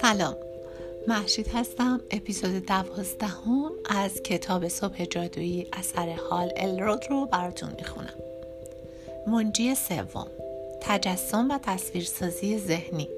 [0.00, 0.36] سلام.
[1.08, 2.00] محشید هستم.
[2.10, 8.14] اپیزود دوازدهم از کتاب صبح جادویی اثر حال الرود رو براتون می‌خونم.
[9.26, 10.26] منجی سوم.
[10.80, 13.08] تجسم و تصویرسازی ذهنی.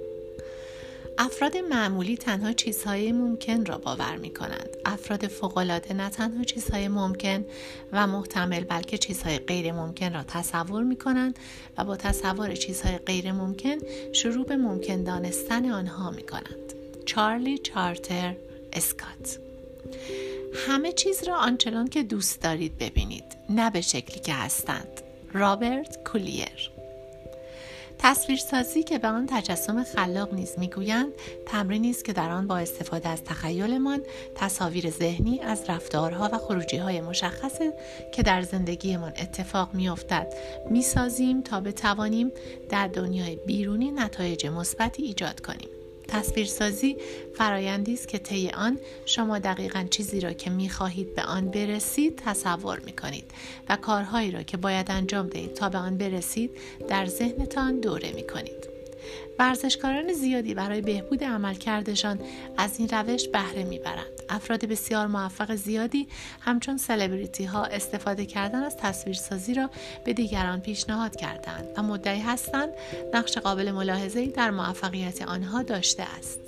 [1.21, 4.69] افراد معمولی تنها چیزهای ممکن را باور می کنند.
[4.85, 7.45] افراد فوقالعاده نه تنها چیزهای ممکن
[7.93, 11.39] و محتمل بلکه چیزهای غیر ممکن را تصور می کنند
[11.79, 13.77] و با تصور چیزهای غیر ممکن
[14.13, 16.73] شروع به ممکن دانستن آنها می کنند.
[17.07, 18.37] چارلی چارتر
[18.73, 19.39] اسکات
[20.69, 25.01] همه چیز را آنچنان که دوست دارید ببینید نه به شکلی که هستند
[25.33, 26.78] رابرت کولیر
[27.99, 31.13] تصویرسازی که به آن تجسم خلاق نیز می‌گویند
[31.47, 34.03] تمرینی است که در آن با استفاده از تخیلمان
[34.35, 37.73] تصاویر ذهنی از رفتارها و خروجی های مشخصه
[38.15, 40.35] که در زندگیمان اتفاق میافتد
[40.71, 42.33] می‌سازیم تا بتوانیم
[42.69, 45.78] در دنیای بیرونی نتایج مثبتی ایجاد کنیم.
[46.09, 46.97] تصویرسازی
[47.35, 52.81] فرایندی است که طی آن شما دقیقا چیزی را که می‌خواهید به آن برسید تصور
[52.81, 53.31] می‌کنید
[53.69, 56.51] و کارهایی را که باید انجام دهید تا به آن برسید
[56.89, 58.78] در ذهنتان دوره می‌کنید.
[59.39, 62.21] ورزشکاران زیادی برای بهبود عملکردشان
[62.57, 64.23] از این روش بهره می‌برند.
[64.29, 66.09] افراد بسیار موفق زیادی
[66.41, 69.71] همچون سلبریتی ها استفاده کردن از تصویرسازی را
[70.05, 72.69] به دیگران پیشنهاد کردند و مدعی هستند
[73.15, 76.41] نقش قابل ملاحظه در موفقیت آنها داشته است.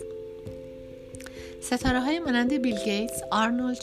[1.62, 3.82] ستاره های مانند بیل گیتس، آرنولد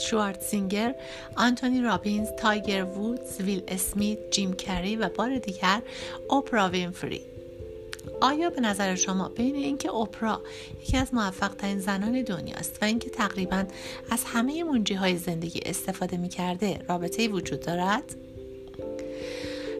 [0.00, 0.94] شوارتزینگر،
[1.36, 5.82] آنتونی رابینز، تایگر وودز، ویل اسمیت، جیم کری و بار دیگر
[6.28, 7.20] اوپرا وینفری
[8.20, 10.42] آیا به نظر شما بین اینکه اپرا
[10.82, 13.64] یکی از موفق ترین زنان دنیاست و اینکه تقریبا
[14.10, 18.14] از همه منجی های زندگی استفاده می کرده رابطه وجود دارد؟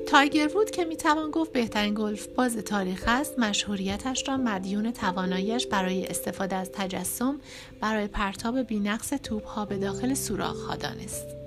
[0.08, 6.06] تایگر وود که می‌توان گفت بهترین گلف باز تاریخ است مشهوریتش را مدیون تواناییش برای
[6.06, 7.40] استفاده از تجسم
[7.80, 11.37] برای پرتاب بینقص توپ ها به داخل سوراخ ها دانست.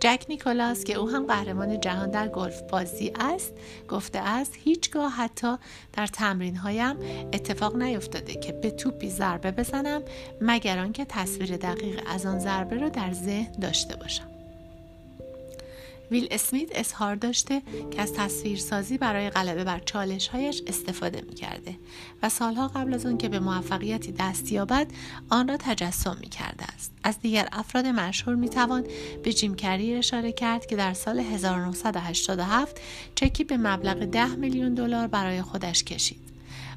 [0.00, 3.52] جک نیکولاس که او هم قهرمان جهان در گلف بازی است
[3.88, 5.56] گفته است هیچگاه حتی
[5.92, 6.96] در تمرین هایم
[7.32, 10.02] اتفاق نیفتاده که به توپی ضربه بزنم
[10.40, 14.35] مگر آنکه تصویر دقیق از آن ضربه را در ذهن داشته باشم.
[16.10, 21.78] ویل اسمیت اظهار داشته که از تصویرسازی برای غلبه بر چالشهایش استفاده می کرده
[22.22, 24.86] و سالها قبل از آن که به موفقیتی دست یابد
[25.30, 26.92] آن را تجسم می کرده است.
[27.02, 28.84] از دیگر افراد مشهور می توان
[29.22, 32.80] به جیم کری اشاره کرد که در سال 1987
[33.14, 36.20] چکی به مبلغ 10 میلیون دلار برای خودش کشید.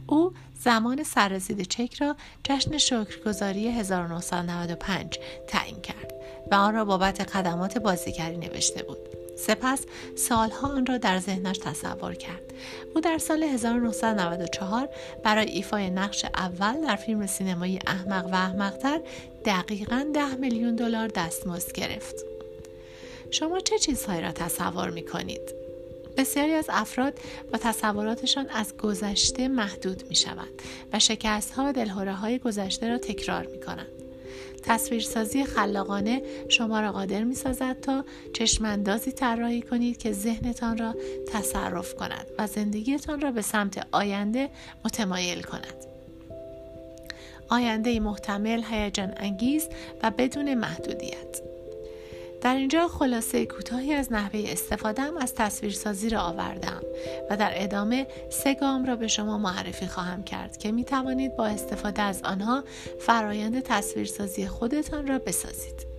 [0.07, 6.13] او زمان سررسید چک را جشن شکرگزاری 1995 تعیین کرد
[6.51, 9.08] و آن را بابت خدمات بازیگری نوشته بود.
[9.39, 9.79] سپس
[10.15, 12.53] سالها آن را در ذهنش تصور کرد
[12.95, 14.89] او در سال 1994
[15.23, 19.01] برای ایفای نقش اول در فیلم سینمایی احمق و احمقتر
[19.45, 22.15] دقیقا 10 میلیون دلار دستمزد گرفت
[23.31, 25.41] شما چه چیزهایی را تصور می کنید؟
[26.17, 27.19] بسیاری از افراد
[27.51, 30.61] با تصوراتشان از گذشته محدود می شوند
[30.93, 34.08] و شکست ها و دلهوره های گذشته را تکرار می کنند.
[34.63, 40.95] تصویرسازی خلاقانه شما را قادر می سازد تا چشماندازی طراحی کنید که ذهنتان را
[41.27, 44.49] تصرف کند و زندگیتان را به سمت آینده
[44.85, 45.85] متمایل کند.
[47.49, 49.67] آینده محتمل هیجان انگیز
[50.03, 51.41] و بدون محدودیت
[52.41, 56.81] در اینجا خلاصه کوتاهی از نحوه استفادهم از تصویرسازی را آوردم
[57.29, 61.45] و در ادامه سه گام را به شما معرفی خواهم کرد که می توانید با
[61.45, 62.63] استفاده از آنها
[62.99, 65.89] فرایند تصویرسازی خودتان را بسازید.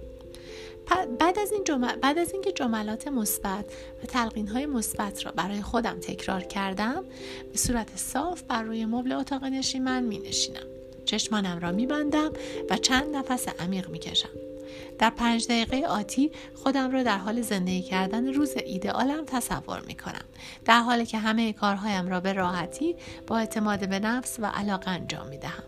[1.18, 1.96] بعد از این جمل...
[1.96, 3.64] بعد از اینکه جملات مثبت
[4.02, 7.04] و تلقین های مثبت را برای خودم تکرار کردم
[7.52, 10.66] به صورت صاف بر روی مبل اتاق نشیمن می نشینم
[11.04, 12.32] چشمانم را می بندم
[12.70, 14.49] و چند نفس عمیق می کشم
[14.98, 20.24] در پنج دقیقه آتی خودم را در حال زندگی کردن روز ایدئالم تصور می کنم
[20.64, 22.96] در حالی که همه کارهایم را به راحتی
[23.26, 25.64] با اعتماد به نفس و علاقه انجام می دهم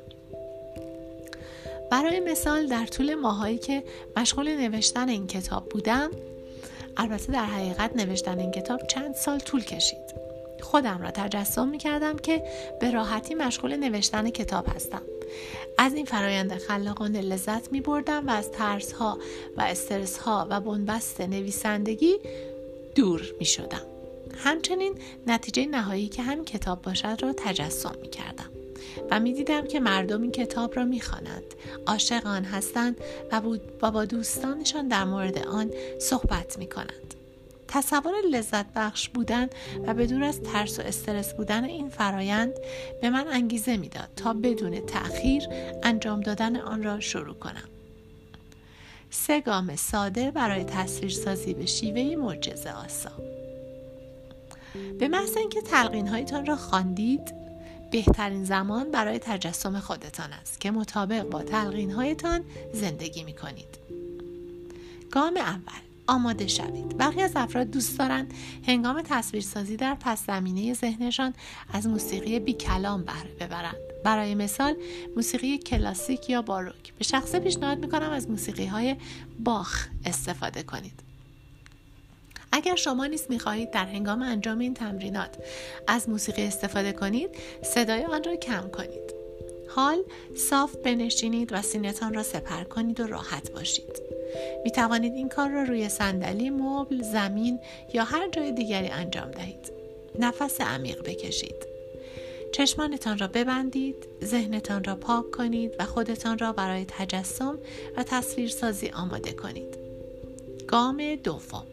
[1.90, 3.84] برای مثال در طول ماهایی که
[4.16, 6.10] مشغول نوشتن این کتاب بودم
[6.96, 10.22] البته در حقیقت نوشتن این کتاب چند سال طول کشید.
[10.60, 12.43] خودم را تجسم می کردم که
[12.81, 15.02] به راحتی مشغول نوشتن کتاب هستم.
[15.79, 19.19] از این فرایند خلاقانه لذت می بردم و از ترس ها
[19.56, 22.19] و استرس ها و بنبست نویسندگی
[22.94, 23.82] دور می شدم.
[24.37, 24.94] همچنین
[25.26, 28.50] نتیجه نهایی که همین کتاب باشد را تجسم می کردم
[29.11, 31.55] و می دیدم که مردم این کتاب را می خوانند
[31.87, 33.00] عاشق آن هستند
[33.32, 37.14] و با دوستانشان در مورد آن صحبت می کنند
[37.72, 39.48] تصور لذت بخش بودن
[39.86, 42.52] و بدون از ترس و استرس بودن این فرایند
[43.00, 45.42] به من انگیزه می‌داد تا بدون تأخیر
[45.82, 47.69] انجام دادن آن را شروع کنم.
[49.10, 53.12] سه گام ساده برای تصویرسازی به شیوه معجزه آسا
[54.98, 57.34] به محض اینکه تلقین هایتان را خواندید
[57.92, 63.78] بهترین زمان برای تجسم خودتان است که مطابق با تلقین هایتان زندگی می کنید.
[65.10, 66.96] گام اول آماده شوید.
[66.96, 68.34] برخی از افراد دوست دارند
[68.66, 71.34] هنگام تصویرسازی در پس زمینه ذهنشان
[71.72, 73.76] از موسیقی بی کلام بهره ببرند.
[74.04, 74.76] برای مثال
[75.16, 76.93] موسیقی کلاسیک یا باروک.
[76.99, 78.96] به شخصه پیشنهاد می‌کنم از موسیقی های
[79.44, 81.00] باخ استفاده کنید.
[82.52, 85.37] اگر شما نیز می‌خواهید در هنگام انجام این تمرینات
[85.88, 87.31] از موسیقی استفاده کنید
[87.62, 89.21] صدای آن را کم کنید.
[89.74, 90.04] حال
[90.36, 94.02] صاف بنشینید و سینهتان را سپر کنید و راحت باشید
[94.64, 97.58] می توانید این کار را روی صندلی، مبل، زمین
[97.94, 99.72] یا هر جای دیگری انجام دهید.
[100.19, 101.66] نفس عمیق بکشید.
[102.52, 107.58] چشمانتان را ببندید، ذهنتان را پاک کنید و خودتان را برای تجسم
[107.96, 109.78] و تصویرسازی آماده کنید.
[110.66, 111.66] گام دوم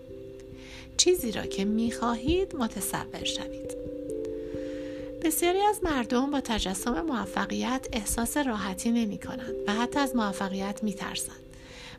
[0.97, 3.88] چیزی را که می خواهید متصور شوید.
[5.23, 10.93] بسیاری از مردم با تجسم موفقیت احساس راحتی نمی کنند و حتی از موفقیت می
[10.93, 11.35] ترسند.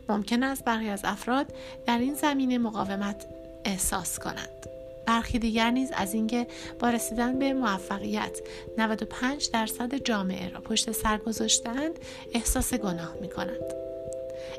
[0.08, 1.54] ممکن است برخی از افراد
[1.86, 3.26] در این زمینه مقاومت
[3.64, 4.66] احساس کنند
[5.06, 6.46] برخی دیگر نیز از اینکه
[6.78, 8.40] با رسیدن به موفقیت
[8.78, 11.98] 95 درصد جامعه را پشت سر گذاشتند
[12.34, 13.89] احساس گناه می کنند.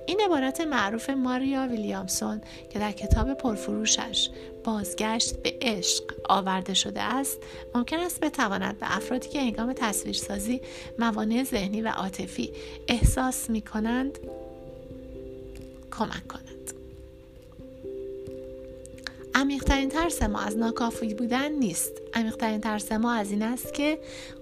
[0.06, 4.30] این عبارت معروف ماریا ویلیامسون که در کتاب پرفروشش
[4.63, 7.38] بازگشت به عشق آورده شده است
[7.75, 10.62] ممکن است بتواند به افرادی که هنگام تصویرسازی
[11.00, 12.51] موانع ذهنی و عاطفی
[12.88, 14.19] احساس می کنند
[15.92, 16.51] کمک کند.
[19.36, 21.92] عمیقترین ترس ما از ناکافی بودن نیست.
[22.13, 24.00] عمیقترین ترس ما از این است که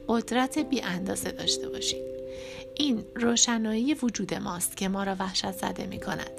[0.07, 2.19] قدرت بی اندازه داشته باشیم.
[2.79, 6.31] این روشنایی وجود ماست که ما را وحشت زده می کند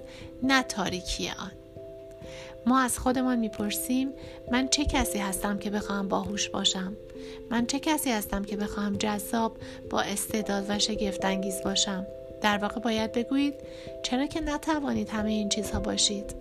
[0.42, 1.50] نه تاریکی آن.
[2.66, 4.08] ما از خودمان می‌پرسیم
[4.52, 6.96] من چه کسی هستم که بخواهم باهوش باشم؟
[7.50, 9.56] من چه کسی هستم که بخواهم جذاب
[9.90, 12.06] با استعداد و شگفتانگیز باشم؟
[12.42, 13.54] در واقع باید بگویید
[14.02, 16.34] چرا که نتوانید همه این چیزها باشید؟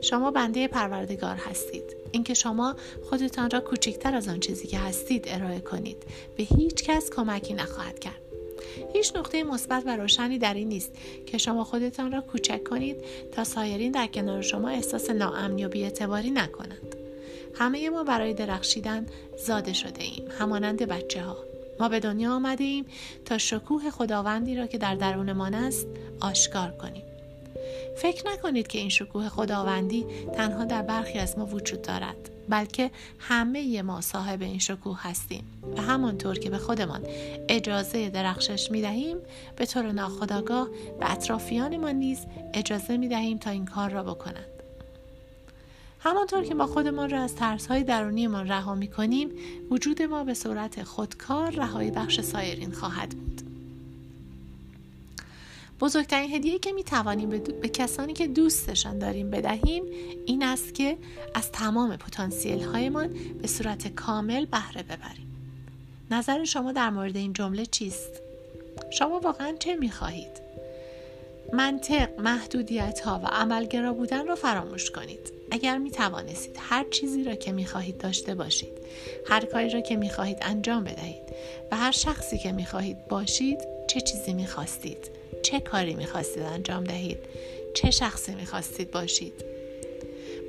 [0.00, 1.96] شما بنده پروردگار هستید.
[2.12, 2.76] اینکه شما
[3.10, 6.02] خودتان را کوچکتر از آن چیزی که هستید ارائه کنید.
[6.36, 8.25] به هیچ کس کمکی نخواهد کرد.
[8.92, 10.92] هیچ نقطه مثبت و روشنی در این نیست
[11.26, 12.96] که شما خودتان را کوچک کنید
[13.32, 16.96] تا سایرین در کنار شما احساس ناامنی و بیاعتباری نکنند.
[17.54, 19.06] همه ما برای درخشیدن
[19.46, 21.36] زاده شده ایم همانند بچه ها
[21.80, 22.84] ما به دنیا آمده ایم
[23.24, 25.86] تا شکوه خداوندی را که در درونمان است
[26.20, 27.02] آشکار کنیم.
[27.96, 30.06] فکر نکنید که این شکوه خداوندی
[30.36, 32.35] تنها در برخی از ما وجود دارد.
[32.48, 35.44] بلکه همه ما صاحب این شکوه هستیم
[35.76, 37.00] و همانطور که به خودمان
[37.48, 39.16] اجازه درخشش می دهیم
[39.56, 40.68] به طور ناخودآگاه
[41.00, 42.18] به اطرافیانمان نیز
[42.54, 44.46] اجازه می دهیم تا این کار را بکنند.
[46.00, 49.30] همانطور که ما خودمان را از ترسهای درونیمان رها می کنیم
[49.70, 53.45] وجود ما به صورت خودکار رهایی بخش سایرین خواهد بود.
[55.80, 59.84] بزرگترین هدیه که می توانیم به, کسانی که دوستشان داریم بدهیم
[60.26, 60.96] این است که
[61.34, 65.26] از تمام پتانسیل هایمان به صورت کامل بهره ببریم
[66.10, 68.10] نظر شما در مورد این جمله چیست؟
[68.90, 70.46] شما واقعا چه می خواهید؟
[71.52, 75.36] منطق، محدودیت ها و عملگرا بودن را فراموش کنید.
[75.50, 78.72] اگر می توانستید هر چیزی را که می خواهید داشته باشید
[79.26, 81.22] هر کاری را که می خواهید انجام بدهید
[81.72, 83.58] و هر شخصی که می خواهید باشید
[83.88, 87.18] چه چیزی می خواستید چه کاری می خواستید انجام دهید؟
[87.74, 89.44] چه شخصی می خواستید باشید؟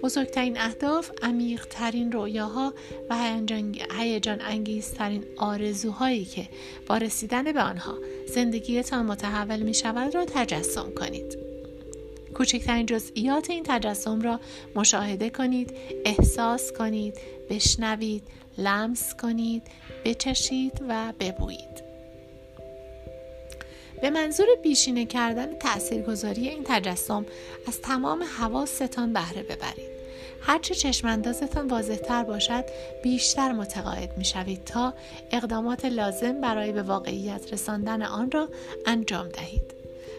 [0.04, 2.74] بزرگترین اهداف عمیقترین رویاها
[3.10, 3.16] و
[4.00, 6.50] هیجان انگیزترین آرزوهایی که
[6.88, 11.38] با رسیدن به آنها زندگیتان متحول می شود را تجسم کنید.
[12.34, 14.40] کوچکترین جزئیات این تجسم را
[14.76, 15.74] مشاهده کنید
[16.06, 17.18] احساس کنید
[17.50, 18.24] بشنوید
[18.58, 19.64] لمس کنید
[20.06, 21.87] بچشید و ببویید.
[24.02, 27.26] به منظور بیشینه کردن تاثیرگذاری این تجسم
[27.68, 29.98] از تمام حواستان بهره ببرید.
[30.42, 32.66] هرچه چشماندازتان واضحتر باشد
[33.04, 34.94] بیشتر متقاعد می شوید تا
[35.32, 38.50] اقدامات لازم برای به واقعیت رساندن آن را
[38.86, 39.74] انجام دهید.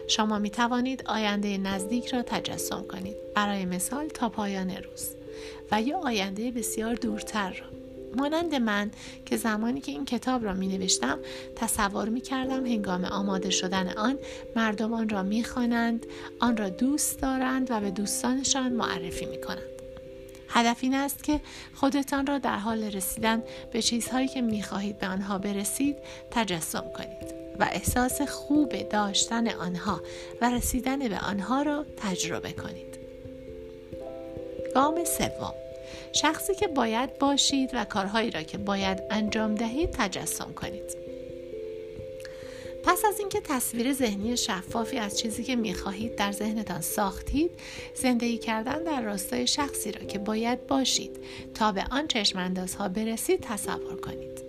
[0.07, 3.15] شما می توانید آینده نزدیک را تجسم کنید.
[3.35, 5.15] برای مثال تا پایان روز
[5.71, 7.78] و یا آینده بسیار دورتر را.
[8.17, 8.91] مانند من
[9.25, 11.19] که زمانی که این کتاب را می نوشتم
[11.55, 14.19] تصور می کردم هنگام آماده شدن آن
[14.55, 16.05] مردم آن را می خوانند،
[16.39, 19.79] آن را دوست دارند و به دوستانشان معرفی می کنند.
[20.49, 21.41] هدف این است که
[21.73, 25.95] خودتان را در حال رسیدن به چیزهایی که می‌خواهید به آنها برسید
[26.31, 30.01] تجسم کنید و احساس خوب داشتن آنها
[30.41, 32.99] و رسیدن به آنها را تجربه کنید.
[34.75, 35.53] گام سوم
[36.13, 41.09] شخصی که باید باشید و کارهایی را که باید انجام دهید تجسم کنید.
[42.83, 47.51] پس از اینکه تصویر ذهنی شفافی از چیزی که می‌خواهید در ذهنتان ساختید
[47.95, 51.11] زندگی کردن در راستای شخصی را که باید باشید
[51.53, 54.43] تا به آن چشماندازها برسید تصور کنید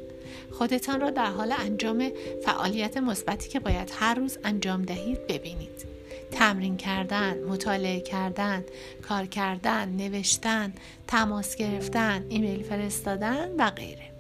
[0.51, 2.11] خودتان را در حال انجام
[2.45, 5.90] فعالیت مثبتی که باید هر روز انجام دهید ببینید
[6.31, 8.65] تمرین کردن، مطالعه کردن،
[9.09, 10.73] کار کردن، نوشتن،
[11.07, 14.11] تماس گرفتن، ایمیل فرستادن و غیره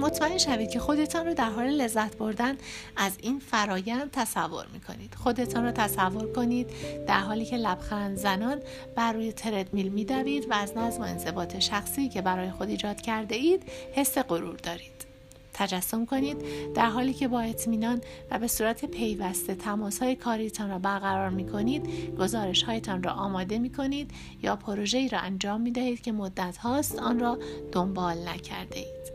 [0.00, 2.56] مطمئن شوید که خودتان رو در حال لذت بردن
[2.96, 5.14] از این فرایند تصور می کنید.
[5.14, 6.70] خودتان رو تصور کنید
[7.06, 8.60] در حالی که لبخند زنان
[8.96, 9.34] بر روی
[9.72, 13.62] می دوید و از نظم و انضباط شخصی که برای خود ایجاد کرده اید
[13.94, 15.11] حس غرور دارید.
[15.54, 16.36] تجسم کنید
[16.74, 21.48] در حالی که با اطمینان و به صورت پیوسته تماس های کاریتان را برقرار می
[21.48, 24.10] کنید گزارش هایتان را آماده می کنید
[24.42, 27.38] یا پروژه ای را انجام می دهید که مدت هاست آن را
[27.72, 29.12] دنبال نکرده اید.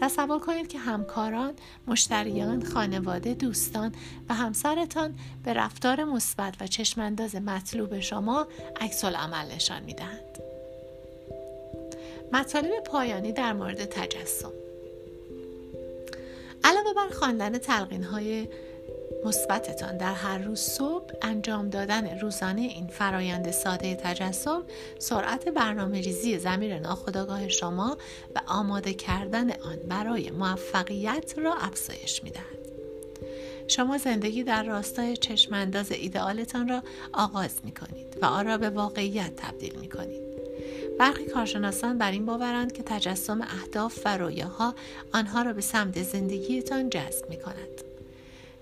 [0.00, 1.54] تصور کنید که همکاران،
[1.86, 3.92] مشتریان، خانواده، دوستان
[4.28, 8.46] و همسرتان به رفتار مثبت و چشمانداز مطلوب شما
[8.80, 10.38] عکس عمل نشان می‌دهند.
[12.32, 14.52] مطالب پایانی در مورد تجسم
[16.64, 18.48] علاوه بر خواندن تلقین های
[19.24, 24.62] مثبتتان در هر روز صبح انجام دادن روزانه این فرایند ساده تجسم
[24.98, 27.98] سرعت برنامه ریزی زمیر ناخودآگاه شما
[28.34, 32.64] و آماده کردن آن برای موفقیت را افزایش می دهد.
[33.68, 39.36] شما زندگی در راستای چشمانداز ایدئالتان را آغاز می کنید و آن را به واقعیت
[39.36, 40.23] تبدیل می کنید.
[40.98, 44.74] برخی کارشناسان بر این باورند که تجسم اهداف و رویاها
[45.12, 47.84] آنها را به سمت زندگیتان جذب می کند.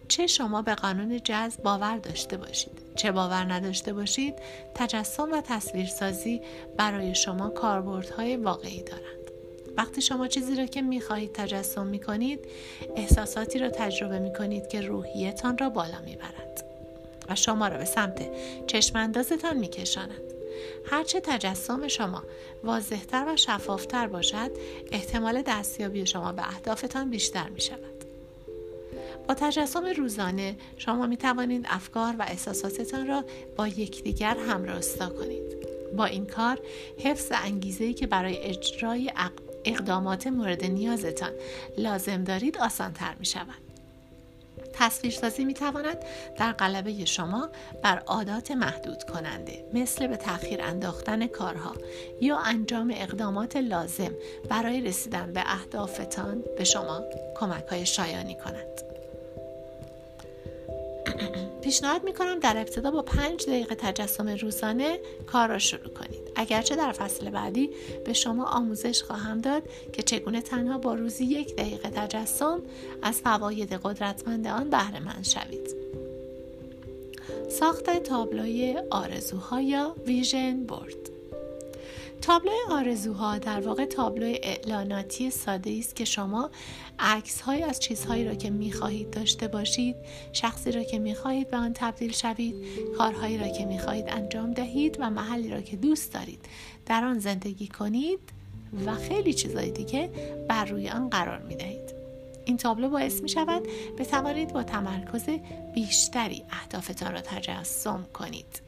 [0.08, 4.34] چه شما به قانون جذب باور داشته باشید چه باور نداشته باشید
[4.74, 6.40] تجسم و تصویرسازی
[6.76, 9.22] برای شما کاربردهای واقعی دارند
[9.76, 12.40] وقتی شما چیزی را که می‌خواهید تجسم می‌کنید
[12.96, 16.64] احساساتی را تجربه می‌کنید که روحیتان را بالا می‌برد
[17.28, 18.22] و شما را به سمت
[18.66, 20.22] چشماندازتان میکشاند
[20.86, 22.22] هرچه تجسم شما
[22.64, 24.50] واضحتر و شفافتر باشد
[24.92, 28.04] احتمال دستیابی شما به اهدافتان بیشتر می شود.
[29.28, 33.24] با تجسم روزانه شما می توانید افکار و احساساتتان را
[33.56, 35.42] با یکدیگر همراستا کنید
[35.96, 36.58] با این کار
[36.98, 39.12] حفظ انگیزه که برای اجرای
[39.64, 41.32] اقدامات مورد نیازتان
[41.78, 43.71] لازم دارید آسانتر می شود
[44.72, 46.04] تصویرسازی می تواند
[46.36, 47.50] در قلبه شما
[47.82, 51.74] بر عادات محدود کننده مثل به تاخیر انداختن کارها
[52.20, 54.12] یا انجام اقدامات لازم
[54.48, 57.00] برای رسیدن به اهدافتان به شما
[57.34, 58.91] کمک های شایانی کند.
[61.62, 66.32] پیشنهاد می‌کنم در ابتدا با پنج دقیقه تجسم روزانه کار را شروع کنید.
[66.36, 67.70] اگرچه در فصل بعدی
[68.04, 72.62] به شما آموزش خواهم داد که چگونه تنها با روزی یک دقیقه تجسم
[73.02, 75.76] از فواید قدرتمند آن بهره مند شوید.
[77.50, 81.11] ساخت تابلوی آرزوها یا ویژن بورد.
[82.22, 86.50] تابلو آرزوها در واقع تابلو اعلاناتی ساده است که شما
[86.98, 89.96] عکس از چیزهایی را که می خواهید داشته باشید
[90.32, 92.54] شخصی را که می خواهید به آن تبدیل شوید
[92.98, 96.40] کارهایی را که می خواهید انجام دهید و محلی را که دوست دارید.
[96.86, 98.20] در آن زندگی کنید
[98.86, 100.10] و خیلی چیزهای دیگه
[100.48, 101.94] بر روی آن قرار می دهید
[102.44, 103.62] این تابلو باعث می شود
[103.98, 105.28] بتوانید با تمرکز
[105.74, 108.62] بیشتری اهدافتان را تجسم کنید.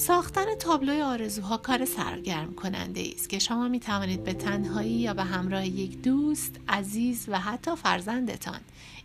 [0.00, 5.22] ساختن تابلوی آرزوها کار سرگرم کننده است که شما می توانید به تنهایی یا به
[5.22, 8.60] همراه یک دوست، عزیز و حتی فرزندتان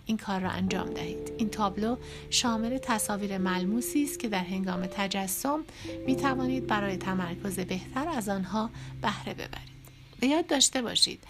[0.06, 1.32] این کار را انجام دهید.
[1.38, 1.96] این تابلو
[2.30, 5.64] شامل تصاویر ملموسی است که در هنگام تجسم
[6.06, 8.70] می توانید برای تمرکز بهتر از آنها
[9.02, 9.76] بهره ببرید.
[10.20, 11.24] به یاد داشته باشید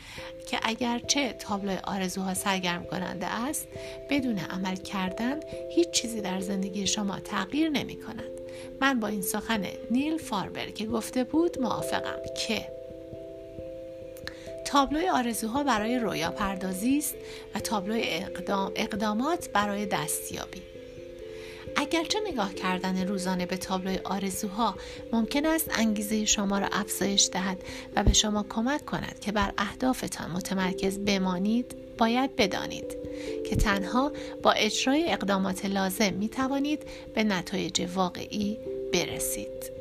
[0.49, 3.67] که اگرچه تابلو آرزوها سرگرم کننده است
[4.09, 5.39] بدون عمل کردن
[5.71, 8.44] هیچ چیزی در زندگی شما تغییر نمی کند
[8.81, 12.67] من با این سخن نیل فاربر که گفته بود موافقم که
[14.65, 17.15] تابلوی آرزوها برای رویا پردازی است
[17.55, 20.61] و تابلوی اقدام اقدامات برای دستیابی.
[21.75, 24.75] اگرچه نگاه کردن روزانه به تابلوی آرزوها
[25.11, 27.57] ممکن است انگیزه شما را افزایش دهد
[27.95, 32.97] و به شما کمک کند که بر اهدافتان متمرکز بمانید باید بدانید
[33.49, 34.11] که تنها
[34.43, 36.83] با اجرای اقدامات لازم می توانید
[37.15, 38.59] به نتایج واقعی
[38.93, 39.74] برسید.